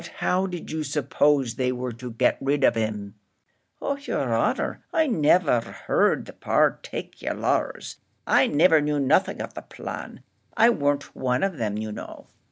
"But 0.01 0.07
how 0.17 0.47
did 0.47 0.71
you 0.71 0.83
suppose 0.83 1.53
they 1.57 1.71
were 1.71 1.91
to 1.91 2.09
get 2.09 2.39
rid 2.41 2.63
of 2.63 2.73
him?" 2.73 3.13
"Oh, 3.79 3.97
yer 3.97 4.33
honour, 4.35 4.83
I 4.91 5.05
niver 5.05 5.61
heard 5.61 6.25
the 6.25 6.33
particklars; 6.33 7.97
I 8.25 8.47
niver 8.47 8.81
knew 8.81 8.99
nothin' 8.99 9.39
of 9.43 9.53
the 9.53 9.61
plan. 9.61 10.23
I 10.57 10.71
warn't 10.71 11.15
one 11.15 11.43
of 11.43 11.57
them, 11.57 11.77
you 11.77 11.91
know." 11.91 12.25